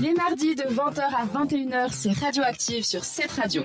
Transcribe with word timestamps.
Les 0.00 0.14
mardis 0.14 0.54
de 0.54 0.62
20h 0.62 1.00
à 1.00 1.26
21h, 1.26 1.88
c'est 1.92 2.12
Radioactive 2.12 2.84
sur 2.84 3.04
cette 3.04 3.30
radio. 3.32 3.62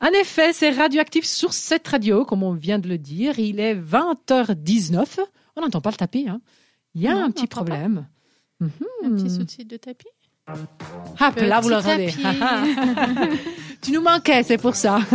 En 0.00 0.08
effet, 0.08 0.52
c'est 0.52 0.70
radioactif 0.70 1.24
sur 1.24 1.52
cette 1.52 1.88
radio, 1.88 2.24
comme 2.24 2.42
on 2.42 2.52
vient 2.52 2.78
de 2.78 2.88
le 2.88 2.98
dire. 2.98 3.38
Il 3.38 3.58
est 3.58 3.74
20h19. 3.74 5.18
On 5.56 5.62
n'entend 5.62 5.80
pas 5.80 5.90
le 5.90 5.96
tapis. 5.96 6.26
Hein. 6.28 6.40
Il 6.94 7.02
y 7.02 7.08
a 7.08 7.14
Non, 7.14 7.24
un 7.24 7.30
petit 7.30 7.46
problème. 7.46 8.06
Un 8.60 8.68
petit 9.10 9.24
Mhm. 9.24 9.30
sous-titre 9.30 9.70
de 9.70 9.76
tapis? 9.76 10.06
Ah, 11.18 11.32
là, 11.38 11.60
vous 11.60 11.70
l'entendez. 11.70 12.12
tu 13.82 13.92
nous 13.92 14.02
manquais, 14.02 14.42
c'est 14.42 14.58
pour 14.58 14.74
ça. 14.74 14.98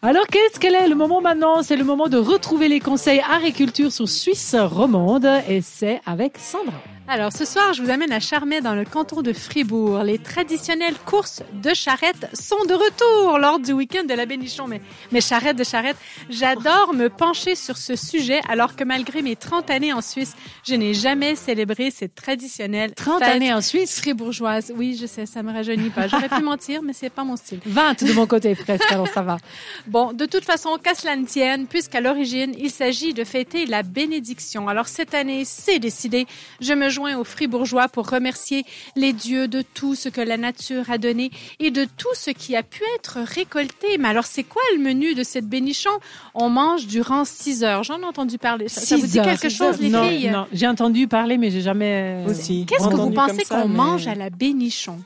Alors, 0.00 0.28
qu'est-ce 0.28 0.60
qu'elle 0.60 0.76
est 0.76 0.86
le 0.86 0.94
moment 0.94 1.20
maintenant? 1.20 1.64
C'est 1.64 1.76
le 1.76 1.82
moment 1.82 2.06
de 2.06 2.18
retrouver 2.18 2.68
les 2.68 2.78
conseils 2.78 3.20
art 3.20 3.44
et 3.44 3.50
culture 3.50 3.90
sur 3.90 4.08
Suisse 4.08 4.54
romande 4.54 5.28
et 5.48 5.60
c'est 5.60 6.00
avec 6.06 6.38
Sandra. 6.38 6.78
Alors, 7.10 7.32
ce 7.32 7.46
soir, 7.46 7.72
je 7.72 7.82
vous 7.82 7.88
amène 7.88 8.12
à 8.12 8.20
Charmey, 8.20 8.60
dans 8.60 8.74
le 8.74 8.84
canton 8.84 9.22
de 9.22 9.32
Fribourg. 9.32 10.02
Les 10.02 10.18
traditionnelles 10.18 10.98
courses 11.06 11.42
de 11.54 11.72
charrettes 11.72 12.28
sont 12.34 12.62
de 12.66 12.74
retour 12.74 13.38
lors 13.38 13.58
du 13.58 13.72
week-end 13.72 14.04
de 14.04 14.12
la 14.12 14.26
Bénichon. 14.26 14.66
Mais, 14.66 14.82
mes 15.10 15.22
charrettes 15.22 15.56
de 15.56 15.64
charrettes, 15.64 15.96
j'adore 16.28 16.92
me 16.92 17.08
pencher 17.08 17.54
sur 17.54 17.78
ce 17.78 17.96
sujet, 17.96 18.42
alors 18.46 18.76
que 18.76 18.84
malgré 18.84 19.22
mes 19.22 19.36
30 19.36 19.70
années 19.70 19.94
en 19.94 20.02
Suisse, 20.02 20.34
je 20.66 20.74
n'ai 20.74 20.92
jamais 20.92 21.34
célébré 21.34 21.90
cette 21.90 22.14
traditionnelle 22.14 22.92
30 22.94 23.20
fête 23.20 23.36
années 23.36 23.54
en 23.54 23.62
Suisse? 23.62 23.98
fribourgeoise. 24.00 24.74
Oui, 24.76 24.98
je 25.00 25.06
sais, 25.06 25.24
ça 25.24 25.42
me 25.42 25.50
rajeunit 25.50 25.88
pas. 25.88 26.08
J'aurais 26.08 26.28
pu 26.28 26.42
mentir, 26.42 26.82
mais 26.82 26.92
c'est 26.92 27.08
pas 27.08 27.24
mon 27.24 27.36
style. 27.36 27.60
20 27.64 28.04
de 28.04 28.12
mon 28.12 28.26
côté 28.26 28.54
presque, 28.54 28.92
alors 28.92 29.08
ça 29.08 29.22
va. 29.22 29.38
Bon, 29.86 30.12
de 30.12 30.26
toute 30.26 30.44
façon, 30.44 30.76
qu'à 30.76 30.94
cela 30.94 31.16
ne 31.16 31.24
tienne, 31.24 31.68
puisqu'à 31.68 32.02
l'origine, 32.02 32.54
il 32.58 32.70
s'agit 32.70 33.14
de 33.14 33.24
fêter 33.24 33.64
la 33.64 33.82
bénédiction. 33.82 34.68
Alors 34.68 34.88
cette 34.88 35.14
année, 35.14 35.46
c'est 35.46 35.78
décidé. 35.78 36.26
Je 36.60 36.74
me 36.74 36.90
aux 36.98 37.24
Fribourgeois 37.24 37.88
pour 37.88 38.08
remercier 38.10 38.64
les 38.96 39.12
dieux 39.12 39.48
de 39.48 39.62
tout 39.62 39.94
ce 39.94 40.08
que 40.08 40.20
la 40.20 40.36
nature 40.36 40.90
a 40.90 40.98
donné 40.98 41.30
et 41.60 41.70
de 41.70 41.84
tout 41.84 42.14
ce 42.14 42.30
qui 42.30 42.56
a 42.56 42.62
pu 42.62 42.82
être 42.96 43.18
récolté. 43.20 43.98
Mais 43.98 44.08
alors, 44.08 44.26
c'est 44.26 44.42
quoi 44.44 44.62
le 44.76 44.82
menu 44.82 45.14
de 45.14 45.22
cette 45.22 45.46
bénichon? 45.48 45.90
On 46.34 46.48
mange 46.48 46.86
durant 46.86 47.24
six 47.24 47.62
heures. 47.64 47.82
J'en 47.84 48.00
ai 48.00 48.04
entendu 48.04 48.38
parler. 48.38 48.68
Ça, 48.68 48.80
ça 48.80 48.96
vous 48.96 49.06
dit 49.06 49.18
heures. 49.18 49.24
quelque 49.24 49.48
chose, 49.48 49.80
les 49.80 49.88
non, 49.88 50.08
filles? 50.08 50.30
Non, 50.30 50.46
j'ai 50.52 50.66
entendu 50.66 51.08
parler, 51.08 51.38
mais 51.38 51.50
j'ai 51.50 51.60
jamais. 51.62 52.24
Aussi. 52.28 52.66
Qu'est-ce 52.66 52.88
que 52.88 52.94
vous 52.94 53.10
pensez 53.10 53.44
qu'on 53.44 53.68
mais- 53.68 53.76
mange 53.76 54.06
à 54.06 54.14
la 54.14 54.30
bénichon? 54.30 54.98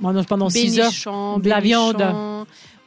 Moi, 0.00 0.12
non, 0.12 0.24
pendant 0.24 0.48
6 0.48 0.78
heures. 0.78 0.86
Bénichon, 0.86 1.38
de 1.38 1.48
la 1.48 1.60
viande. 1.60 2.02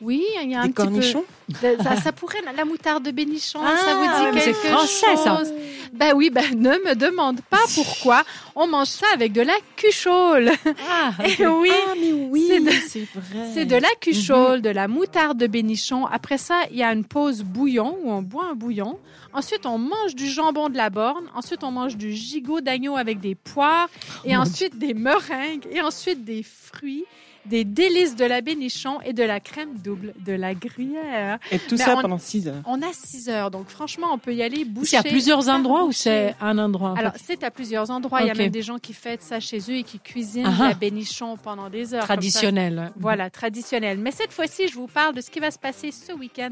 Oui, 0.01 0.23
il 0.41 0.51
y 0.51 0.55
a 0.55 0.61
un 0.61 0.63
Des 0.63 0.69
petit 0.69 0.75
peu. 0.75 0.83
cornichons 0.83 1.23
De- 1.49 1.83
Ça, 1.83 1.95
ça 1.97 2.11
pourrait, 2.11 2.39
la 2.55 2.65
moutarde 2.65 3.03
de 3.03 3.11
bénichon, 3.11 3.59
ça 3.59 3.67
Ah, 3.87 3.93
vous 3.95 4.23
dit 4.25 4.31
mais 4.35 4.39
c'est 4.41 4.53
quelque 4.53 4.67
français, 4.69 5.15
ça. 5.17 5.37
chose 5.37 5.53
Ben 5.93 6.13
oui, 6.15 6.29
ben 6.29 6.43
ne 6.55 6.69
me 6.69 6.95
demande 6.95 7.41
pas 7.49 7.59
pourquoi. 7.75 8.23
On 8.55 8.67
mange 8.67 8.87
ça 8.87 9.05
avec 9.13 9.33
de 9.33 9.41
la 9.41 9.53
cuchole. 9.75 10.51
Ah, 10.89 11.11
Eh 11.39 11.45
oui, 11.45 11.69
Ah, 11.71 11.93
mais 11.99 12.13
oui, 12.13 12.45
C'est 12.47 12.59
de- 12.61 12.71
c'est 12.71 13.07
vrai. 13.13 13.49
c'est 13.53 13.65
de 13.65 13.75
la 13.75 13.89
cuchole, 13.99 14.61
de 14.61 14.69
la 14.69 14.87
moutarde 14.87 15.37
de 15.37 15.47
bénichon. 15.47 16.05
Après 16.05 16.37
ça, 16.37 16.61
il 16.71 16.77
y 16.77 16.83
a 16.83 16.91
une 16.93 17.03
pause 17.05 17.43
bouillon 17.43 17.97
où 18.01 18.11
on 18.11 18.21
boit 18.21 18.45
un 18.51 18.55
bouillon. 18.55 18.97
Ensuite, 19.33 19.65
on 19.65 19.77
mange 19.77 20.15
du 20.15 20.27
jambon 20.29 20.69
de 20.69 20.77
la 20.77 20.89
borne. 20.89 21.25
Ensuite, 21.35 21.63
on 21.63 21.71
mange 21.71 21.95
du 21.97 22.11
gigot 22.13 22.61
d'agneau 22.61 22.95
avec 22.97 23.19
des 23.19 23.35
poires. 23.35 23.89
Et 24.25 24.35
Mon 24.35 24.41
ensuite, 24.43 24.77
des 24.77 24.93
meringues. 24.93 25.67
Et 25.71 25.81
ensuite, 25.81 26.23
des 26.25 26.43
fruits. 26.43 27.05
Des 27.45 27.63
délices 27.63 28.15
de 28.15 28.25
la 28.25 28.41
bénichon 28.41 29.01
et 29.01 29.13
de 29.13 29.23
la 29.23 29.39
crème 29.39 29.73
double 29.83 30.13
de 30.25 30.33
la 30.33 30.53
gruyère. 30.53 31.39
Et 31.51 31.57
tout 31.59 31.75
Mais 31.77 31.83
ça 31.83 31.95
on- 31.97 32.01
pendant 32.01 32.17
6 32.19 32.47
heures. 32.47 32.61
On 32.65 32.81
a 32.81 32.93
6 32.93 33.29
heures, 33.29 33.49
donc 33.51 33.67
franchement, 33.69 34.07
on 34.13 34.17
peut 34.17 34.33
y 34.33 34.43
aller 34.43 34.63
boucher. 34.63 34.91
C'est 34.91 34.97
à 34.97 35.03
plusieurs 35.03 35.43
faire 35.43 35.55
endroits 35.55 35.85
ou 35.85 35.91
c'est 35.91 36.35
un 36.39 36.57
endroit 36.57 36.91
en 36.91 36.95
Alors, 36.95 37.13
c'est 37.23 37.43
à 37.43 37.49
plusieurs 37.51 37.89
endroits. 37.89 38.21
Il 38.21 38.27
y 38.27 38.31
a 38.31 38.35
même 38.35 38.51
des 38.51 38.61
gens 38.61 38.77
qui 38.77 38.93
fêtent 38.93 39.23
ça 39.23 39.39
chez 39.39 39.57
eux 39.69 39.75
et 39.77 39.83
qui 39.83 39.99
cuisinent 39.99 40.45
Ah 40.47 40.55
ah. 40.59 40.67
la 40.69 40.73
bénichon 40.75 41.37
pendant 41.37 41.69
des 41.69 41.93
heures. 41.93 42.03
traditionnel. 42.03 42.91
Voilà, 42.95 43.29
traditionnel. 43.29 43.97
Mais 43.97 44.11
cette 44.11 44.33
fois-ci, 44.33 44.67
je 44.67 44.75
vous 44.75 44.87
parle 44.87 45.15
de 45.15 45.21
ce 45.21 45.31
qui 45.31 45.39
va 45.39 45.49
se 45.49 45.59
passer 45.59 45.91
ce 45.91 46.11
week-end 46.13 46.51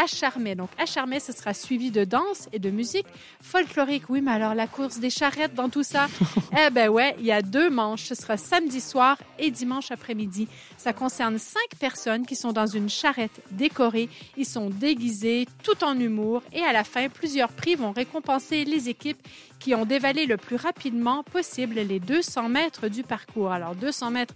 à 0.00 0.06
Charmey. 0.06 0.54
Donc, 0.54 0.70
à 0.78 0.86
Charmey, 0.86 1.18
ce 1.20 1.32
sera 1.32 1.52
suivi 1.54 1.90
de 1.90 2.04
danse 2.04 2.48
et 2.52 2.58
de 2.58 2.70
musique 2.70 3.06
folklorique. 3.42 4.08
Oui, 4.08 4.20
mais 4.20 4.32
alors 4.32 4.54
la 4.54 4.66
course 4.66 4.98
des 5.00 5.10
charrettes 5.10 5.54
dans 5.54 5.68
tout 5.68 5.82
ça? 5.82 6.06
eh 6.66 6.70
ben 6.70 6.88
ouais, 6.88 7.16
il 7.18 7.26
y 7.26 7.32
a 7.32 7.42
deux 7.42 7.70
manches. 7.70 8.04
Ce 8.04 8.14
sera 8.14 8.36
samedi 8.36 8.80
soir 8.80 9.18
et 9.38 9.50
dimanche 9.50 9.90
après-midi. 9.90 10.27
Ça 10.76 10.92
concerne 10.92 11.38
cinq 11.38 11.76
personnes 11.78 12.26
qui 12.26 12.36
sont 12.36 12.52
dans 12.52 12.66
une 12.66 12.88
charrette 12.88 13.42
décorée. 13.50 14.08
Ils 14.36 14.46
sont 14.46 14.70
déguisés, 14.70 15.46
tout 15.62 15.84
en 15.84 15.98
humour. 15.98 16.42
Et 16.52 16.62
à 16.62 16.72
la 16.72 16.84
fin, 16.84 17.08
plusieurs 17.08 17.50
prix 17.50 17.74
vont 17.74 17.92
récompenser 17.92 18.64
les 18.64 18.88
équipes 18.88 19.18
qui 19.58 19.74
ont 19.74 19.84
dévalé 19.84 20.26
le 20.26 20.36
plus 20.36 20.56
rapidement 20.56 21.22
possible 21.22 21.76
les 21.76 22.00
200 22.00 22.48
mètres 22.48 22.88
du 22.88 23.02
parcours. 23.02 23.52
Alors, 23.52 23.74
200 23.74 24.10
mètres, 24.10 24.34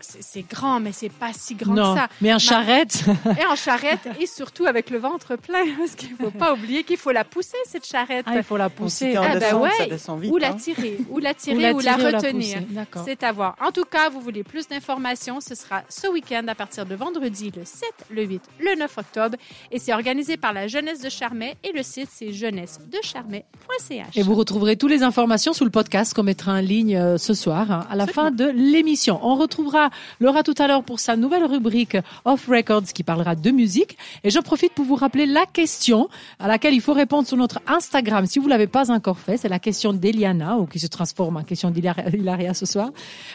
c'est 0.00 0.42
grand, 0.42 0.80
mais 0.80 0.92
c'est 0.92 1.08
pas 1.08 1.32
si 1.32 1.54
grand 1.54 1.74
non, 1.74 1.94
que 1.94 2.00
ça. 2.00 2.08
mais 2.20 2.34
en 2.34 2.38
charrette. 2.38 3.04
Et 3.40 3.46
en 3.46 3.54
charrette, 3.54 4.08
et 4.18 4.26
surtout 4.26 4.66
avec 4.66 4.90
le 4.90 4.98
ventre 4.98 5.36
plein, 5.36 5.64
parce 5.78 5.94
qu'il 5.94 6.14
faut 6.16 6.30
pas 6.30 6.52
oublier 6.52 6.82
qu'il 6.82 6.96
faut 6.96 7.12
la 7.12 7.24
pousser, 7.24 7.56
cette 7.66 7.86
charrette. 7.86 8.24
Ah, 8.28 8.36
il 8.36 8.42
faut 8.42 8.56
la 8.56 8.68
pousser. 8.68 9.14
Ah, 9.16 9.38
ben 9.38 9.56
ouais. 9.56 9.70
ça 9.78 9.86
descend 9.86 10.20
vite. 10.20 10.32
ou 10.32 10.38
la 10.38 10.50
hein. 10.50 10.54
tirer, 10.54 10.98
ou 11.08 11.18
la 11.18 11.34
tirer, 11.34 11.72
ou 11.72 11.80
la, 11.80 11.94
tirer, 11.94 12.16
retenir. 12.16 12.58
C'est 13.04 13.22
à 13.22 13.32
voir. 13.32 13.56
En 13.60 13.70
tout 13.70 13.84
cas, 13.84 14.08
vous 14.08 14.20
voulez 14.20 14.42
plus 14.42 14.68
d'informations, 14.68 15.40
ce 15.40 15.54
sera 15.54 15.82
ce 15.88 16.08
week-end 16.08 16.44
à 16.48 16.54
partir 16.54 16.84
de 16.84 16.94
vendredi 16.94 17.52
le 17.56 17.64
7, 17.64 17.88
le 18.10 18.24
8, 18.24 18.42
le 18.60 18.74
9 18.76 18.98
octobre. 18.98 19.36
Et 19.70 19.78
c'est 19.78 19.92
organisé 19.92 20.36
par 20.36 20.52
la 20.52 20.66
Jeunesse 20.66 21.00
de 21.00 21.08
Charmey 21.08 21.56
et 21.62 21.72
le 21.72 21.82
site 21.82 22.08
c'est 22.12 22.32
jeunesse-de-charmey.ch. 22.32 24.16
Et 24.16 24.22
vous 24.22 24.34
retrouverez 24.52 24.76
toutes 24.76 24.90
les 24.90 25.02
informations 25.02 25.54
sous 25.54 25.64
le 25.64 25.70
podcast 25.70 26.12
qu'on 26.12 26.24
mettra 26.24 26.52
en 26.52 26.60
ligne 26.60 26.94
euh, 26.94 27.16
ce 27.16 27.32
soir, 27.32 27.70
hein, 27.70 27.86
à 27.90 27.96
la 27.96 28.06
fin 28.06 28.30
de 28.30 28.44
l'émission. 28.44 29.18
On 29.22 29.36
retrouvera 29.36 29.88
Laura 30.20 30.42
tout 30.42 30.54
à 30.58 30.66
l'heure 30.66 30.84
pour 30.84 31.00
sa 31.00 31.16
nouvelle 31.16 31.46
rubrique 31.46 31.96
Off 32.26 32.48
Records 32.48 32.92
qui 32.94 33.02
parlera 33.02 33.34
de 33.34 33.50
musique. 33.50 33.96
Et 34.24 34.28
j'en 34.28 34.42
profite 34.42 34.74
pour 34.74 34.84
vous 34.84 34.94
rappeler 34.94 35.24
la 35.24 35.46
question 35.46 36.10
à 36.38 36.48
laquelle 36.48 36.74
il 36.74 36.82
faut 36.82 36.92
répondre 36.92 37.26
sur 37.26 37.38
notre 37.38 37.60
Instagram. 37.66 38.26
Si 38.26 38.40
vous 38.40 38.46
l'avez 38.46 38.66
pas 38.66 38.90
encore 38.90 39.18
fait, 39.18 39.38
c'est 39.38 39.48
la 39.48 39.58
question 39.58 39.94
d'Eliana, 39.94 40.58
ou 40.58 40.66
qui 40.66 40.78
se 40.78 40.86
transforme 40.86 41.38
en 41.38 41.44
question 41.44 41.70
d'Hilaria 41.70 42.10
Hilaria 42.10 42.52
ce 42.52 42.66
soir. 42.66 42.90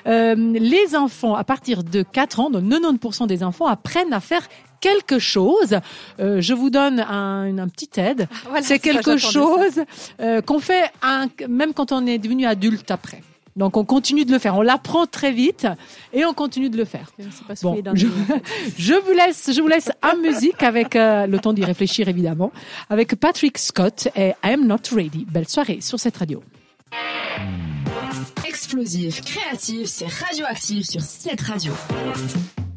Euh, 0.06 0.36
les 0.36 0.96
enfants, 0.96 1.34
à 1.34 1.44
partir 1.44 1.84
de 1.84 2.04
4 2.04 2.42
ans, 2.42 2.50
donc 2.52 2.64
90% 2.64 3.26
des 3.26 3.44
enfants 3.44 3.66
apprennent 3.66 4.14
à 4.14 4.20
faire 4.20 4.48
quelque 4.80 5.20
chose. 5.20 5.80
Euh, 6.20 6.42
je 6.42 6.54
vous 6.54 6.70
donne 6.70 7.00
un, 7.00 7.58
un 7.58 7.68
petit 7.68 7.90
aide. 8.00 8.28
Voilà, 8.46 8.62
c'est 8.62 8.80
quelque 8.80 9.18
chose 9.18 9.84
euh, 10.20 10.42
qu'on 10.42 10.60
fait 10.60 10.92
même 11.48 11.74
quand 11.74 11.92
on 11.92 12.06
est 12.06 12.18
devenu 12.18 12.46
adulte 12.46 12.92
après. 12.92 13.22
Donc 13.58 13.76
on 13.76 13.84
continue 13.84 14.24
de 14.24 14.32
le 14.32 14.38
faire, 14.38 14.56
on 14.56 14.62
l'apprend 14.62 15.08
très 15.08 15.32
vite 15.32 15.68
et 16.14 16.24
on 16.26 16.34
continue 16.34 16.70
de 16.70 16.78
le 16.78 16.86
faire. 16.86 17.12
C'est 17.18 17.48
pas 17.48 17.56
Bon, 17.64 17.82
je, 17.96 18.06
je 18.78 18.94
vous 18.94 19.12
laisse, 19.14 19.52
je 19.52 19.60
vous 19.60 19.68
laisse 19.68 19.90
en 20.04 20.16
musique 20.18 20.62
avec 20.62 20.96
euh, 20.96 21.26
le 21.26 21.40
temps 21.40 21.54
d'y 21.54 21.66
réfléchir 21.66 22.08
évidemment, 22.08 22.52
avec 22.90 23.16
Patrick 23.16 23.58
Scott 23.58 24.10
et 24.16 24.34
I'm 24.46 24.68
Not 24.68 24.96
Ready. 24.96 25.26
Belle 25.28 25.48
soirée 25.48 25.80
sur 25.82 26.00
cette 26.00 26.18
radio. 26.18 26.44
Explosif, 28.48 29.22
créatif, 29.22 29.88
c'est 29.88 30.08
radioactif 30.08 30.86
sur 30.86 31.02
cette 31.02 31.42
radio. 31.42 31.74